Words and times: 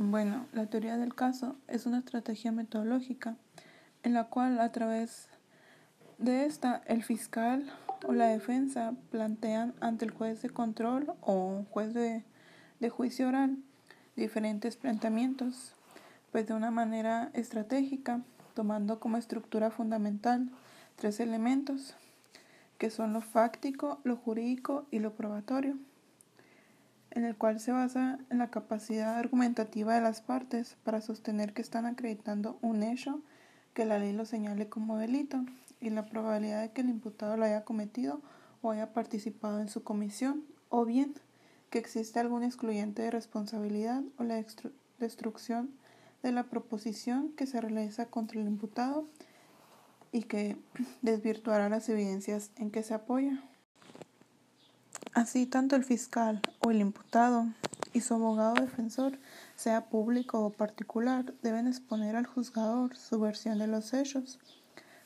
Bueno, 0.00 0.46
la 0.52 0.66
teoría 0.66 0.96
del 0.96 1.12
caso 1.16 1.56
es 1.66 1.84
una 1.84 1.98
estrategia 1.98 2.52
metodológica 2.52 3.34
en 4.04 4.14
la 4.14 4.26
cual 4.26 4.60
a 4.60 4.70
través 4.70 5.26
de 6.18 6.44
esta 6.44 6.82
el 6.86 7.02
fiscal 7.02 7.68
o 8.06 8.12
la 8.12 8.26
defensa 8.26 8.94
plantean 9.10 9.74
ante 9.80 10.04
el 10.04 10.12
juez 10.12 10.40
de 10.40 10.50
control 10.50 11.12
o 11.20 11.64
juez 11.72 11.94
de, 11.94 12.22
de 12.78 12.90
juicio 12.90 13.26
oral 13.26 13.56
diferentes 14.14 14.76
planteamientos, 14.76 15.72
pues 16.30 16.46
de 16.46 16.54
una 16.54 16.70
manera 16.70 17.30
estratégica, 17.34 18.20
tomando 18.54 19.00
como 19.00 19.16
estructura 19.16 19.72
fundamental 19.72 20.48
tres 20.94 21.18
elementos, 21.18 21.96
que 22.78 22.90
son 22.90 23.14
lo 23.14 23.20
fáctico, 23.20 23.98
lo 24.04 24.14
jurídico 24.14 24.86
y 24.92 25.00
lo 25.00 25.14
probatorio 25.14 25.76
en 27.18 27.24
el 27.24 27.36
cual 27.36 27.58
se 27.58 27.72
basa 27.72 28.20
en 28.30 28.38
la 28.38 28.48
capacidad 28.48 29.18
argumentativa 29.18 29.92
de 29.92 30.00
las 30.00 30.20
partes 30.20 30.76
para 30.84 31.00
sostener 31.00 31.52
que 31.52 31.62
están 31.62 31.84
acreditando 31.84 32.60
un 32.62 32.84
hecho 32.84 33.20
que 33.74 33.84
la 33.84 33.98
ley 33.98 34.12
lo 34.12 34.24
señale 34.24 34.68
como 34.68 34.98
delito 34.98 35.44
y 35.80 35.90
la 35.90 36.06
probabilidad 36.06 36.62
de 36.62 36.70
que 36.70 36.82
el 36.82 36.88
imputado 36.88 37.36
lo 37.36 37.44
haya 37.44 37.64
cometido 37.64 38.22
o 38.62 38.70
haya 38.70 38.92
participado 38.92 39.58
en 39.58 39.68
su 39.68 39.82
comisión, 39.82 40.44
o 40.68 40.84
bien 40.84 41.12
que 41.70 41.80
existe 41.80 42.20
algún 42.20 42.44
excluyente 42.44 43.02
de 43.02 43.10
responsabilidad 43.10 44.04
o 44.16 44.22
la 44.22 44.40
destrucción 45.00 45.70
de 46.22 46.30
la 46.30 46.44
proposición 46.44 47.30
que 47.30 47.46
se 47.46 47.60
realiza 47.60 48.06
contra 48.06 48.40
el 48.40 48.46
imputado 48.46 49.08
y 50.12 50.22
que 50.22 50.56
desvirtuará 51.02 51.68
las 51.68 51.88
evidencias 51.88 52.52
en 52.54 52.70
que 52.70 52.84
se 52.84 52.94
apoya. 52.94 53.42
Así, 55.14 55.46
tanto 55.46 55.74
el 55.74 55.82
fiscal 55.82 56.40
el 56.70 56.80
imputado 56.80 57.46
y 57.92 58.00
su 58.00 58.14
abogado 58.14 58.54
defensor, 58.54 59.18
sea 59.56 59.86
público 59.86 60.44
o 60.44 60.50
particular, 60.50 61.34
deben 61.42 61.66
exponer 61.66 62.16
al 62.16 62.26
juzgador 62.26 62.96
su 62.96 63.18
versión 63.18 63.58
de 63.58 63.66
los 63.66 63.94
hechos, 63.94 64.38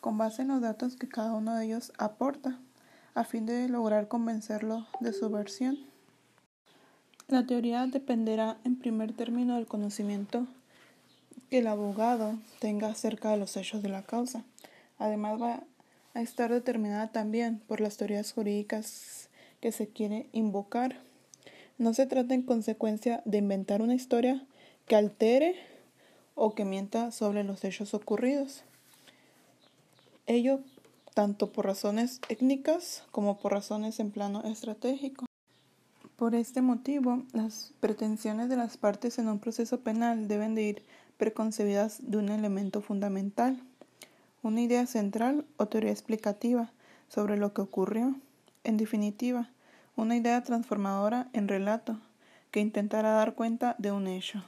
con 0.00 0.18
base 0.18 0.42
en 0.42 0.48
los 0.48 0.60
datos 0.60 0.96
que 0.96 1.08
cada 1.08 1.34
uno 1.34 1.54
de 1.54 1.66
ellos 1.66 1.92
aporta, 1.98 2.58
a 3.14 3.24
fin 3.24 3.46
de 3.46 3.68
lograr 3.68 4.08
convencerlo 4.08 4.86
de 5.00 5.12
su 5.12 5.28
versión. 5.30 5.78
La 7.26 7.44
teoría 7.44 7.86
dependerá 7.86 8.56
en 8.64 8.76
primer 8.76 9.12
término 9.12 9.56
del 9.56 9.66
conocimiento 9.66 10.46
que 11.50 11.58
el 11.58 11.66
abogado 11.66 12.38
tenga 12.58 12.88
acerca 12.88 13.30
de 13.30 13.36
los 13.36 13.56
hechos 13.56 13.82
de 13.82 13.88
la 13.88 14.02
causa. 14.02 14.44
Además 14.98 15.40
va 15.40 15.62
a 16.14 16.22
estar 16.22 16.50
determinada 16.50 17.08
también 17.08 17.58
por 17.58 17.80
las 17.80 17.96
teorías 17.96 18.32
jurídicas 18.32 19.28
que 19.60 19.72
se 19.72 19.88
quiere 19.88 20.28
invocar. 20.32 20.96
No 21.78 21.94
se 21.94 22.06
trata 22.06 22.34
en 22.34 22.42
consecuencia 22.42 23.22
de 23.24 23.38
inventar 23.38 23.82
una 23.82 23.94
historia 23.94 24.44
que 24.86 24.96
altere 24.96 25.54
o 26.34 26.54
que 26.54 26.64
mienta 26.64 27.12
sobre 27.12 27.44
los 27.44 27.62
hechos 27.64 27.94
ocurridos. 27.94 28.64
Ello 30.26 30.60
tanto 31.14 31.52
por 31.52 31.66
razones 31.66 32.20
étnicas 32.28 33.04
como 33.10 33.38
por 33.38 33.52
razones 33.52 33.98
en 33.98 34.10
plano 34.10 34.42
estratégico. 34.44 35.26
Por 36.16 36.34
este 36.34 36.62
motivo, 36.62 37.22
las 37.32 37.74
pretensiones 37.80 38.48
de 38.48 38.56
las 38.56 38.76
partes 38.76 39.18
en 39.18 39.28
un 39.28 39.38
proceso 39.38 39.80
penal 39.80 40.28
deben 40.28 40.54
de 40.54 40.62
ir 40.62 40.82
preconcebidas 41.16 41.98
de 42.02 42.18
un 42.18 42.28
elemento 42.28 42.82
fundamental, 42.82 43.60
una 44.42 44.60
idea 44.60 44.86
central 44.86 45.44
o 45.56 45.66
teoría 45.66 45.90
explicativa 45.90 46.72
sobre 47.08 47.36
lo 47.36 47.52
que 47.52 47.62
ocurrió. 47.62 48.16
En 48.64 48.76
definitiva, 48.76 49.50
una 49.98 50.16
idea 50.16 50.40
transformadora 50.42 51.28
en 51.32 51.48
relato 51.48 51.98
que 52.52 52.60
intentará 52.60 53.10
dar 53.10 53.34
cuenta 53.34 53.74
de 53.78 53.90
un 53.90 54.06
hecho. 54.06 54.44